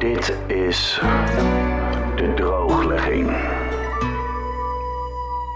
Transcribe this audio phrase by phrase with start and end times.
[0.00, 0.98] Dit is
[2.16, 3.30] de drooglegging.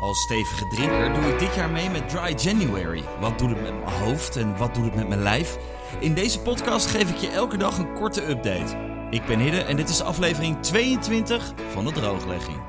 [0.00, 3.04] Als stevige drinker doe ik dit jaar mee met Dry January.
[3.20, 5.58] Wat doet het met mijn hoofd en wat doet het met mijn lijf?
[6.00, 8.76] In deze podcast geef ik je elke dag een korte update.
[9.10, 12.62] Ik ben Hidde en dit is aflevering 22 van de drooglegging.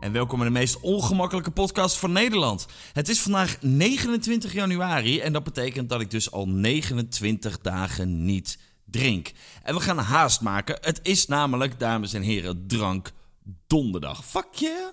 [0.00, 2.66] En welkom in de meest ongemakkelijke podcast van Nederland.
[2.92, 8.58] Het is vandaag 29 januari en dat betekent dat ik dus al 29 dagen niet
[8.94, 9.32] drink.
[9.62, 10.78] En we gaan haast maken.
[10.80, 13.10] Het is namelijk, dames en heren, drank
[13.66, 14.24] donderdag.
[14.24, 14.88] Fuck yeah!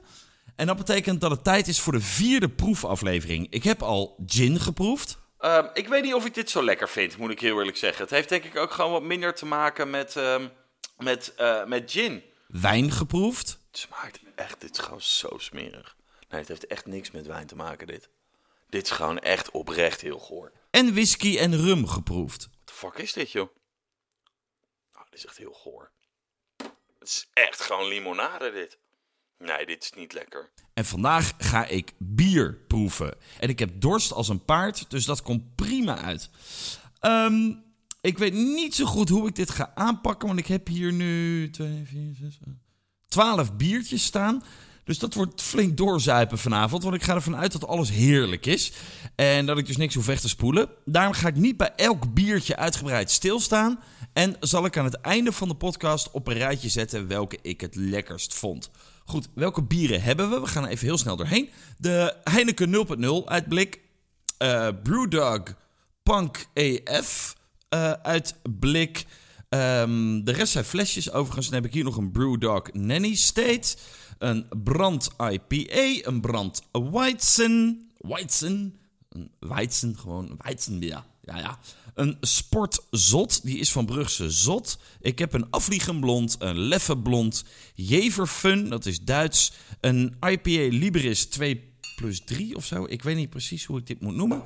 [0.56, 3.48] En dat betekent dat het tijd is voor de vierde proefaflevering.
[3.50, 5.18] Ik heb al gin geproefd.
[5.38, 8.02] Ehm, ik weet niet of ik dit zo lekker vind, moet ik heel eerlijk zeggen.
[8.02, 10.48] Het heeft denk ik ook gewoon wat minder te maken met, ehm,
[10.98, 12.24] met, eh, met gin.
[12.48, 13.60] Wijn geproefd.
[13.68, 15.96] Het smaakt echt, dit is gewoon zo smerig.
[16.30, 18.10] Nee, het heeft echt niks met wijn te maken, dit.
[18.70, 20.52] Dit is gewoon echt oprecht heel goor.
[20.72, 22.50] En whisky en rum geproefd.
[22.52, 23.50] Wat de fuck is dit, joh?
[25.12, 25.92] Dit is echt heel goor.
[27.00, 28.78] Het is echt gewoon limonade, dit.
[29.38, 30.52] Nee, dit is niet lekker.
[30.74, 33.18] En vandaag ga ik bier proeven.
[33.40, 36.30] En ik heb dorst als een paard, dus dat komt prima uit.
[37.00, 37.54] Ehm,
[38.02, 41.50] ik weet niet zo goed hoe ik dit ga aanpakken, want ik heb hier nu
[41.50, 42.40] 2, 4, 6,
[43.08, 44.44] 12 biertjes staan.
[44.84, 48.72] Dus dat wordt flink doorzuipen vanavond, want ik ga ervan uit dat alles heerlijk is.
[49.16, 50.70] En dat ik dus niks hoef weg te spoelen.
[50.86, 53.80] Daarom ga ik niet bij elk biertje uitgebreid stilstaan.
[54.14, 57.62] En zal ik aan het einde van de podcast op een rijtje zetten welke ik
[57.62, 58.70] het lekkerst vond.
[59.06, 60.40] Goed, welke bieren hebben we?
[60.40, 61.50] We gaan even heel snel doorheen.
[61.78, 62.88] De Heineken
[63.24, 63.80] 0.0 uit blik.
[64.38, 65.44] eh Brewdog
[66.04, 67.36] Punk EF
[67.70, 69.06] eh, uit blik.
[69.50, 71.12] Ehm, de rest zijn flesjes.
[71.12, 73.76] Overigens dan heb ik hier nog een Brewdog Nanny State.
[74.18, 76.08] Een Brand IPA.
[76.10, 77.90] Een Brand Weizen.
[77.98, 78.76] Weizen.
[79.10, 81.04] Een Weizen, gewoon Weizenbier.
[81.22, 81.60] Ja, ja.
[81.94, 84.78] Een Sportzot, die is van Brugse Zot.
[85.02, 87.44] Ik heb een Afvliegenblond, een Leffe Blond,
[87.74, 89.52] Jeverfun, dat is Duits.
[89.80, 92.86] Een IPA Liberis 2 plus 3 of zo.
[92.86, 94.44] Ik weet niet precies hoe ik dit moet noemen.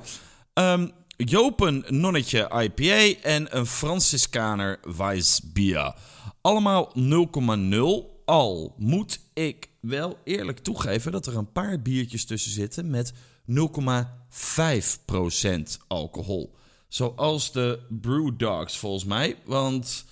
[0.52, 5.94] Ehm, Jopen Nonnetje IPA en een Franciscaner Weissbier.
[6.40, 8.14] Allemaal 0,0.
[8.24, 13.12] Al moet ik wel eerlijk toegeven dat er een paar biertjes tussen zitten met
[13.46, 16.54] 0,5% alcohol.
[16.88, 19.36] Zoals de Brewdogs volgens mij.
[19.44, 20.04] Want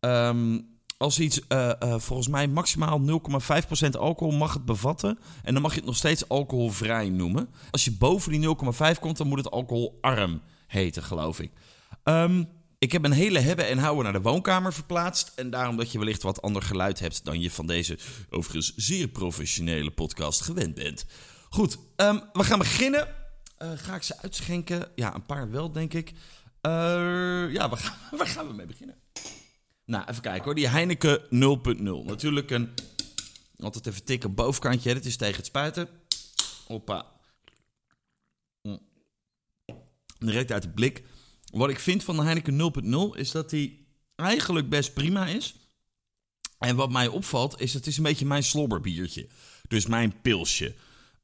[0.00, 0.58] ehm,
[1.02, 5.18] als iets eh, eh, volgens mij maximaal 0,5% alcohol mag het bevatten.
[5.42, 7.48] En dan mag je het nog steeds alcoholvrij noemen.
[7.70, 11.50] Als je boven die 0,5 komt, dan moet het alcoholarm heten, geloof ik.
[12.02, 12.44] Ehm,
[12.78, 15.32] ik heb een hele hebben en houden naar de woonkamer verplaatst.
[15.36, 17.98] En daarom dat je wellicht wat ander geluid hebt dan je van deze
[18.30, 21.06] overigens zeer professionele podcast gewend bent.
[21.50, 23.08] Goed, ehm, we gaan beginnen.
[23.62, 24.90] Eh, ga ik ze uitschenken?
[24.94, 26.12] Ja, een paar wel, denk ik.
[26.60, 28.96] Eh, ja, waar gaan, gaan we mee beginnen?
[29.84, 30.54] Nou, even kijken hoor.
[30.54, 32.04] Die Heineken 0.0.
[32.04, 32.70] Natuurlijk een...
[33.56, 34.94] Altijd even tikken bovenkantje.
[34.94, 35.88] Dit is tegen het spuiten.
[36.66, 37.06] Hoppa.
[38.62, 38.80] Mm.
[40.18, 41.02] Direct uit de blik.
[41.50, 42.72] Wat ik vind van de Heineken
[43.12, 45.54] 0.0 is dat die eigenlijk best prima is.
[46.58, 49.28] En wat mij opvalt is, het is een beetje mijn slobberbiertje.
[49.68, 50.74] Dus mijn pilsje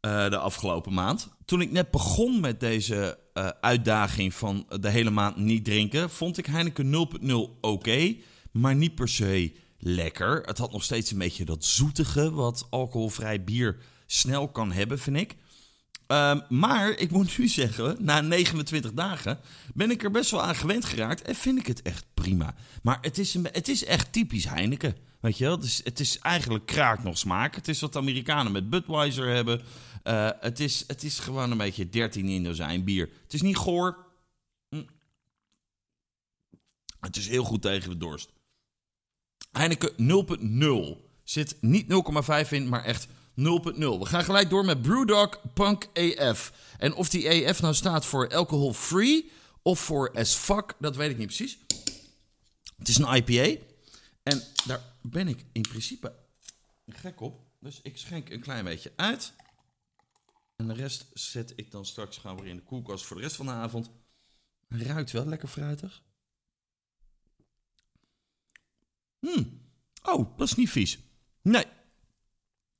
[0.00, 1.28] eh, de afgelopen maand.
[1.44, 6.38] Toen ik net begon met deze eh, uitdaging van de hele maand niet drinken, vond
[6.38, 8.16] ik Heineken 0.0 oké,
[8.52, 10.42] maar niet per se lekker.
[10.42, 13.76] Het had nog steeds een beetje dat zoetige wat alcoholvrij bier
[14.06, 15.36] snel kan hebben, vind ik.
[16.06, 19.38] Ehm, maar ik moet nu zeggen, na 29 dagen
[19.74, 22.54] ben ik er best wel aan gewend geraakt en vind ik het echt prima.
[22.82, 24.96] Maar het is, een, het is echt typisch Heineken.
[25.20, 25.56] Weet je wel?
[25.56, 27.54] Het is, het is eigenlijk kraak nog smaak.
[27.54, 29.60] Het is wat Amerikanen met Budweiser hebben.
[30.02, 33.10] Eh, het, is, het is gewoon een beetje 13 in dozijn bier.
[33.22, 34.06] Het is niet goor.
[34.68, 34.84] Hm.
[37.00, 38.32] Het is heel goed tegen de dorst.
[39.52, 39.92] Heineken
[40.96, 41.86] 0.0 zit niet
[42.44, 43.12] 0,5 in, maar echt 0.0.
[43.98, 46.52] We gaan gelijk door met Brewdog Punk AF.
[46.78, 49.30] En of die AF nou staat voor alcohol free
[49.62, 51.58] of voor as fuck, dat weet ik niet precies.
[52.78, 53.62] Het is een IPA.
[54.22, 56.12] En daar ben ik in principe
[56.86, 57.40] gek op.
[57.60, 59.32] Dus ik schenk een klein beetje uit.
[60.58, 63.36] En de rest zet ik dan straks gewoon weer in de koelkast voor de rest
[63.36, 63.90] van de avond.
[64.68, 66.02] Ruikt wel lekker fruitig.
[69.18, 69.60] Hmm.
[70.02, 70.98] Oh, dat is niet vies.
[71.42, 71.64] Nee.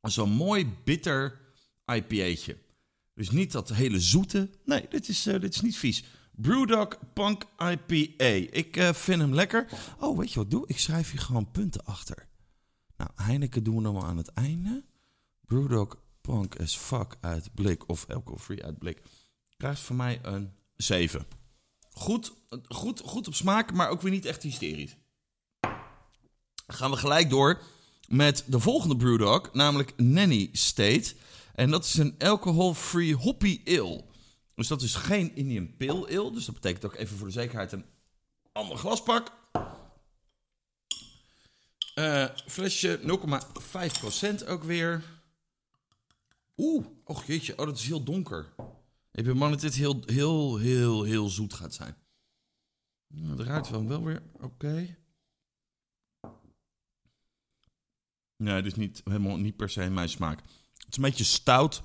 [0.01, 1.41] Zo'n mooi bitter
[1.87, 2.59] IPA'tje.
[3.15, 4.51] Dus niet dat hele zoete.
[4.65, 6.05] Nee, dit is, eh, dit is niet vies.
[6.33, 8.25] Brewdog Punk IPA.
[8.57, 9.69] Ik eh, vind hem lekker.
[9.99, 10.67] Oh, weet je wat doe?
[10.67, 12.29] Ik schrijf hier gewoon punten achter.
[12.97, 14.85] Nou, Heineken doen we nog maar aan het einde.
[15.41, 15.97] Brewdog
[16.29, 19.03] Punk as fuck uit blik of alcohol-free uit blik.
[19.57, 21.27] Krijgt van mij een 7.
[21.91, 22.33] Goed,
[22.69, 24.97] goed, goed op smaak, maar ook weer niet echt hysterisch.
[26.67, 27.63] gaan we gelijk door
[28.09, 31.15] met de volgende brewdog, namelijk Nanny State.
[31.55, 34.05] En dat is een alcohol-free hoppy ale.
[34.55, 36.33] Dus dat is geen Indian Pale Ale.
[36.33, 37.87] Dus dat betekent ook even voor de zekerheid een
[38.53, 39.33] ander glaspak.
[41.95, 43.01] Eh flesje
[44.43, 45.17] 0,5% ook weer.
[46.59, 48.55] Oeh, och jeetje, oh dat is heel donker.
[49.13, 51.97] Ik ben bang dat dit heel, heel, heel, heel zoet gaat zijn.
[53.07, 54.97] Nou, het ruikt wel, wel weer oké.
[58.37, 60.39] Nee, dit is niet, helemaal niet per se mijn smaak.
[60.39, 61.83] Het is een beetje stout.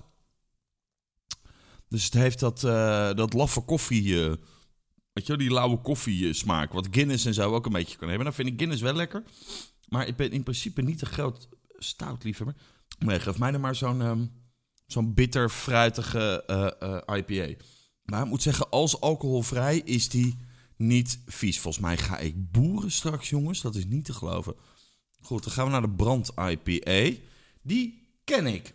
[1.87, 4.29] Dus het heeft dat, eh, dat laffe koffie...
[4.29, 4.35] eh,
[5.13, 6.73] weet je die lauwe koffie eh, smaak.
[6.73, 8.25] Wat Guinness en zo ook een beetje kan hebben.
[8.25, 9.23] Dan vind ik Guinness wel lekker.
[9.87, 12.55] Maar ik ben in principe niet een groot stout liefhebber.
[12.99, 14.25] Nee, geef mij dan maar zo'n ehm,
[14.93, 17.63] zo'n bitter, fruitige eh, eh, IPA.
[18.03, 20.37] Maar ik moet zeggen, als alcoholvrij is die
[20.77, 21.59] niet vies.
[21.59, 23.61] Volgens mij ga ik boeren straks, jongens.
[23.61, 24.55] Dat is niet te geloven.
[25.21, 27.17] Goed, dan gaan we naar de brand IPA.
[27.61, 28.73] Die ken ik.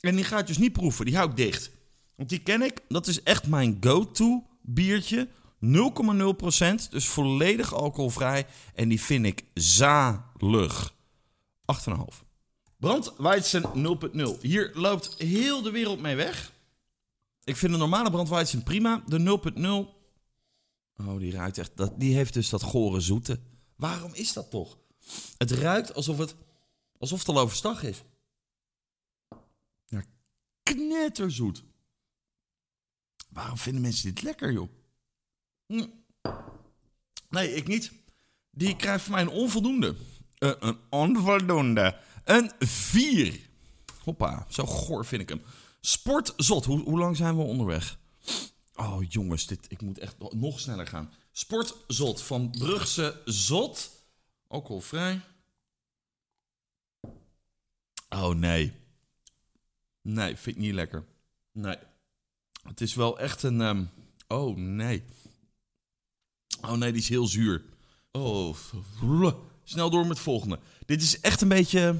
[0.00, 1.04] En die ga ik dus niet proeven.
[1.04, 1.70] Die hou ik dicht.
[2.16, 2.80] Want die ken ik.
[2.88, 5.28] Dat is echt mijn go-to biertje.
[5.60, 6.88] 0,0%.
[6.90, 8.46] Dus volledig alcoholvrij.
[8.74, 10.94] En die vind ik zalig.
[11.88, 12.25] 8,5.
[12.86, 13.62] Brandweizen
[14.36, 14.40] 0.0.
[14.40, 16.52] Hier loopt heel de wereld mee weg.
[17.44, 19.02] Ik vind de normale brandweizen prima.
[19.06, 19.40] De
[20.98, 21.06] 0.0.
[21.06, 21.76] Oh, die ruikt echt.
[21.76, 23.40] Dat, die heeft dus dat gore zoete.
[23.76, 24.78] Waarom is dat toch?
[25.38, 26.34] Het ruikt alsof het,
[26.98, 28.02] alsof het al overstag is.
[29.86, 30.04] Ja,
[30.62, 31.64] knetterzoet.
[33.28, 34.68] Waarom vinden mensen dit lekker, joh?
[35.66, 35.86] Hm.
[37.28, 37.92] Nee, ik niet.
[38.50, 39.94] Die krijgt van mij een onvoldoende.
[40.38, 42.04] Eh, een onvoldoende.
[42.26, 43.40] Een 4.
[44.04, 45.42] Hoppa, zo goor vind ik hem.
[45.80, 46.64] Sportzot.
[46.64, 47.98] Hoe, hoe lang zijn we onderweg?
[48.76, 51.12] Oh jongens, dit, ik moet echt nog sneller gaan.
[51.32, 53.90] Sportzot van Brugse Zot.
[54.48, 55.20] Alcoholvrij.
[58.08, 58.72] Oh nee.
[60.02, 61.04] Nee, vind ik niet lekker.
[61.52, 61.76] Nee.
[62.62, 63.60] Het is wel echt een...
[63.60, 63.84] ehm,
[64.28, 65.02] oh nee.
[66.60, 67.64] Oh nee, die is heel zuur.
[68.12, 68.56] Oh,
[69.64, 70.58] snel door met het volgende.
[70.86, 71.96] Dit is echt een beetje...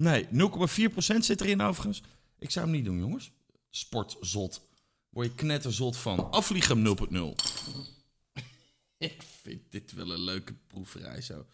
[0.00, 2.02] Nee, 0,4% zit erin overigens.
[2.38, 3.32] Ik zou hem niet doen, jongens.
[3.70, 4.68] Sportzot.
[5.08, 6.30] Word je knetterzot van.
[6.30, 7.14] Afvliegen 0.0.
[8.98, 11.46] Ik vind dit wel een leuke proeverij zo.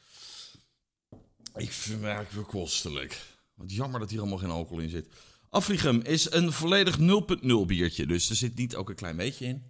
[1.55, 3.37] Ik vind het kostelijk.
[3.55, 5.09] Wat jammer dat hier allemaal geen alcohol in zit.
[5.49, 8.07] Afvliegem is een volledig 0.0 biertje.
[8.07, 9.65] Dus er zit niet ook een klein beetje in.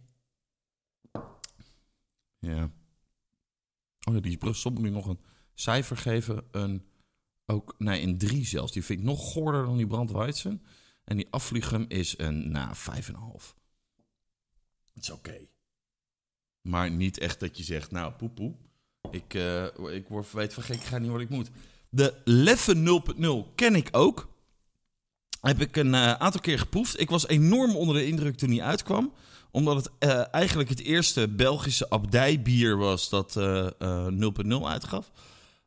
[2.38, 2.70] Ja.
[4.04, 5.20] Oh ja, die moet ik nog een
[5.54, 6.44] cijfer geven.
[6.50, 6.86] Een,
[7.46, 8.72] ook, nee, een 3 zelfs.
[8.72, 10.62] Die vind ik nog goorder dan die brandweizen.
[11.04, 13.54] En die afvliegem is een, nou, 5,5.
[14.94, 15.46] Het is oké.
[16.60, 18.54] Maar niet echt dat je zegt, nou, poepoe.
[19.10, 19.64] Ik, eh,
[19.94, 21.50] ik word weet van gek, ik ga niet wat ik moet.
[21.88, 24.34] De Leffe 0.0 ken ik ook.
[25.40, 27.00] Heb ik een eh, aantal keer geproefd.
[27.00, 29.12] Ik was enorm onder de indruk toen hij uitkwam.
[29.56, 35.10] Omdat het eh, eigenlijk het eerste Belgische abdijbier was dat eh, eh, 0.0 uitgaf.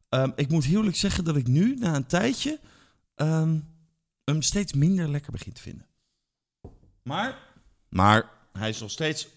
[0.09, 2.59] Ehm, ik moet heel eerlijk zeggen dat ik nu, na een tijdje,
[3.15, 3.59] ehm,
[4.23, 5.87] hem steeds minder lekker begin te vinden.
[7.03, 7.37] Maar,
[7.89, 9.27] maar hij is nog steeds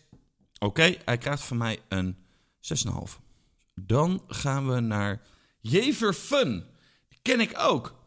[0.58, 0.96] oké.
[1.04, 2.16] Hij krijgt van mij een
[2.60, 3.20] 6,5.
[3.74, 5.22] Dan gaan we naar
[5.60, 6.64] Jever Fun.
[7.08, 8.00] Die ken ik ook.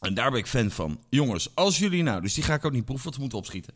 [0.00, 1.00] En daar ben ik fan van.
[1.08, 3.74] Jongens, als jullie nou, dus die ga ik ook niet proeven, want we moeten opschieten.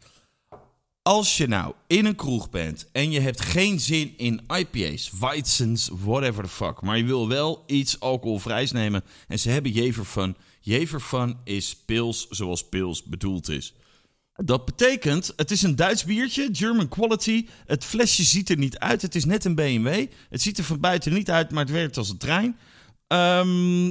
[1.07, 5.91] Als je nou in een kroeg bent en je hebt geen zin in IPA's, Weizens,
[5.93, 10.37] whatever the fuck, maar je wil wel iets alcoholvrijs nemen en ze hebben Jeverfun.
[10.61, 13.75] Jeverfun is pils zoals pils bedoeld is.
[14.35, 17.47] Dat betekent, het is een Duits biertje, German quality.
[17.67, 20.07] Het flesje ziet er niet uit, het is net een BMW.
[20.31, 22.57] Het ziet er van buiten niet uit, maar het werkt als een trein.
[23.07, 23.87] Ehm,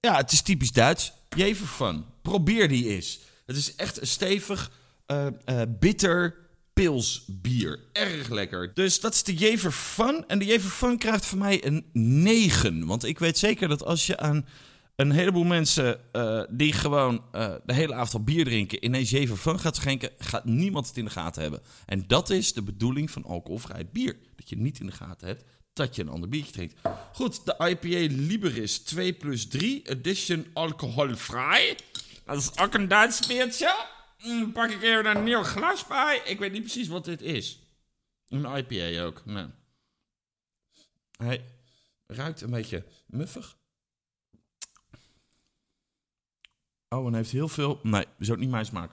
[0.00, 1.12] ja, het is typisch Duits.
[1.36, 2.04] Jeverfun.
[2.22, 3.20] Probeer die eens.
[3.46, 4.70] Het is echt een stevig,
[5.08, 6.36] eh, bitter
[6.72, 7.80] pilsbier.
[7.92, 8.74] Erg lekker.
[8.74, 10.24] Dus dat is de Jeverfun.
[10.26, 12.86] En de Jeverfun krijgt van mij een 9.
[12.86, 14.46] Want ik weet zeker dat als je aan
[14.96, 17.24] een heleboel mensen eh, die gewoon
[17.64, 21.10] de hele avond al bier drinken ineens Jeverfun gaat schenken, gaat niemand het in de
[21.10, 21.60] gaten hebben.
[21.86, 24.16] En dat is de bedoeling van alcoholvrij bier.
[24.36, 25.44] Dat je niet in de gaten hebt
[25.78, 26.74] dat je een ander biertje drinkt.
[27.12, 31.76] Goed, de IPA Liberis 2 plus 3 edition alcoholvrij.
[32.24, 33.97] Dat is ook een Duits biertje.
[34.22, 36.22] Mm, pak ik even een nieuw glas bij.
[36.24, 37.62] Ik weet niet precies wat dit is.
[38.28, 39.24] Een IPA ook.
[39.24, 39.46] Nee.
[41.16, 41.44] Hij
[42.06, 43.56] ruikt een beetje muffig.
[46.88, 47.80] Oh, en heeft heel veel...
[47.82, 48.92] Nee, is ook niet mijn smaak.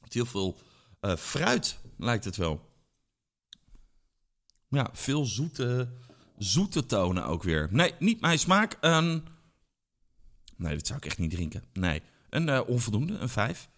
[0.00, 0.58] Heeft heel veel
[1.00, 2.72] eh, fruit, lijkt het wel.
[4.68, 5.88] Ja, veel zoete,
[6.38, 7.68] zoete tonen ook weer.
[7.70, 8.76] Nee, niet mijn smaak.
[8.80, 9.26] Een...
[10.56, 11.64] Nee, dit zou ik echt niet drinken.
[11.72, 13.68] Nee, een eh, onvoldoende, een 5.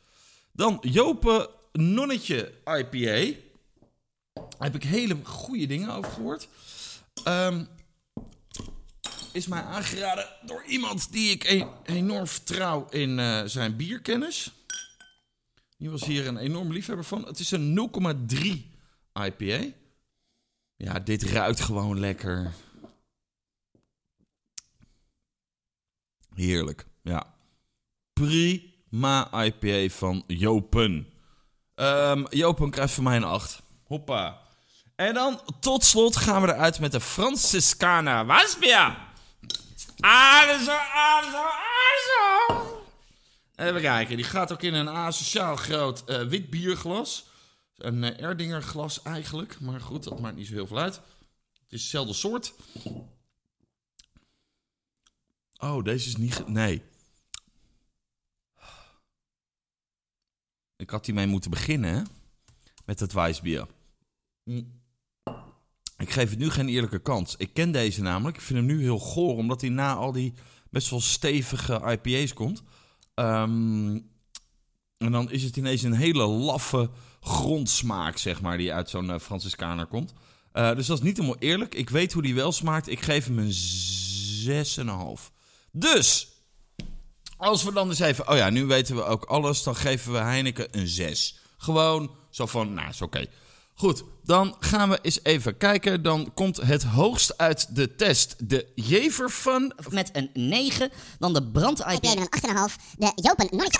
[0.56, 3.38] Dan Jopen Nonnetje IPA.
[4.32, 6.48] Daar heb ik hele goede dingen over gehoord.
[7.24, 7.64] Ehm,
[9.32, 14.52] is mij aangeraden door iemand die ik e- enorm vertrouw in eh, zijn bierkennis.
[15.78, 17.26] Die was hier een enorm liefhebber van.
[17.26, 18.70] Het is een 0,3
[19.12, 19.72] IPA.
[20.76, 22.52] Ja, dit ruikt gewoon lekker.
[26.34, 27.34] Heerlijk, ja.
[28.12, 31.08] Prima IPA van Jopen.
[31.74, 33.62] Ehm, Jopen krijgt van mij een 8.
[33.84, 34.40] Hoppa.
[34.96, 39.08] En dan tot slot gaan we eruit met de Franciscana Wasbia.
[40.00, 42.84] Adezo, adezo, adezo.
[43.56, 47.26] Even kijken, die gaat ook in een asociaal groot eh, wit bierglas.
[47.76, 50.94] Een eh, Erdinger glas eigenlijk, maar goed, dat maakt niet zo heel veel uit.
[50.94, 52.52] Het is hetzelfde soort.
[55.58, 56.48] Oh, deze is niet...
[56.48, 56.82] Nee.
[60.76, 62.06] Ik had hiermee moeten beginnen?
[62.84, 63.66] Met het Weissbier.
[64.44, 64.84] Mm.
[65.98, 67.34] Ik geef het nu geen eerlijke kans.
[67.36, 68.36] Ik ken deze namelijk.
[68.36, 70.34] Ik vind hem nu heel goor, omdat hij na al die
[70.70, 72.62] best wel stevige IPA's komt.
[73.14, 73.98] Ehm,
[74.98, 76.90] en dan is het ineens een hele laffe
[77.20, 80.12] grondsmaak, zeg maar, die uit zo'n uh, Franciscaner komt.
[80.52, 81.74] Uh, dus dat is niet helemaal eerlijk.
[81.74, 82.88] Ik weet hoe die wel smaakt.
[82.88, 83.54] Ik geef hem een
[85.16, 85.32] 6,5.
[85.72, 86.28] Dus,
[87.36, 88.28] als we dan eens even...
[88.28, 89.62] Oh ja, nu weten we ook alles.
[89.62, 91.38] Dan geven we Heineken een 6.
[91.56, 93.18] Gewoon zo van, nou, is oké.
[93.18, 93.30] Okay.
[93.74, 96.02] Goed, dan gaan we eens even kijken.
[96.02, 98.48] Dan komt het hoogst uit de test.
[98.48, 99.72] De Jever van...
[99.88, 100.90] Met een 9.
[101.18, 101.80] Dan de Brand.
[101.80, 102.74] IPA met een 8,5.
[102.98, 103.78] De Jopen Nonnetje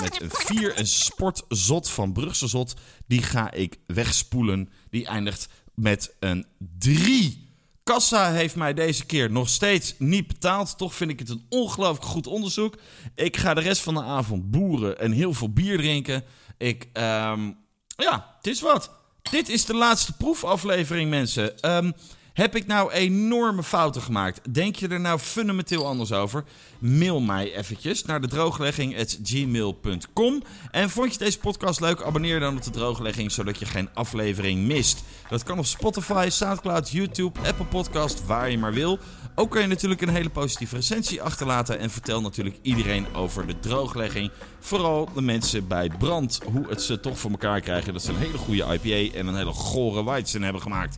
[0.00, 0.78] met een 4.
[0.78, 2.74] Een sportzot van Brugse Zot.
[3.06, 4.70] Die ga ik wegspoelen.
[4.90, 6.46] Die eindigt met een
[6.78, 7.43] 3.
[7.84, 10.78] Kassa heeft mij deze keer nog steeds niet betaald.
[10.78, 12.76] Toch vind ik het een ongelooflijk goed onderzoek.
[13.14, 16.24] Ik ga de rest van de avond boeren en heel veel bier drinken.
[16.58, 17.56] Ik, um,
[17.96, 18.90] ja, het is wat.
[19.30, 21.74] Dit is de laatste proefaflevering, mensen.
[21.76, 21.92] Um,
[22.34, 24.54] heb ik nou enorme fouten gemaakt?
[24.54, 26.44] Denk je er nou fundamenteel anders over?
[26.78, 30.42] Mail mij eventjes naar de drooglegging.gmail.com.
[30.70, 32.02] En vond je deze podcast leuk?
[32.02, 35.04] Abonneer dan op de drooglegging, zodat je geen aflevering mist.
[35.28, 38.98] Dat kan op Spotify, Soundcloud, YouTube, Apple Podcast, waar je maar wil.
[39.34, 41.78] Ook kan je natuurlijk een hele positieve recensie achterlaten.
[41.78, 44.30] En vertel natuurlijk iedereen over de drooglegging.
[44.60, 46.40] Vooral de mensen bij Brand.
[46.52, 47.92] Hoe het ze toch voor elkaar krijgen.
[47.92, 50.96] Dat ze een hele goede IPA en een hele gore Weizen hebben gemaakt.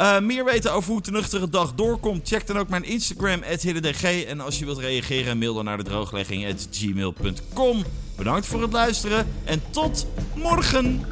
[0.00, 2.28] Uh, meer weten over hoe de nuchtere dag doorkomt?
[2.28, 4.02] Check dan ook mijn Instagram, hiddendg.
[4.02, 7.84] En als je wilt reageren, mail dan naar de drooglegging.gmail.com.
[8.16, 11.06] Bedankt voor het luisteren en tot morgen!